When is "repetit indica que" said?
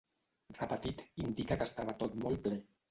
0.61-1.71